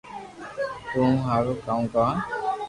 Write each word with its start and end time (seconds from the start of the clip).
تو 0.91 0.99
ھون 1.03 1.13
او 1.17 1.21
ھارو 1.25 1.53
ڪاو 1.65 1.81
ھي 1.93 2.09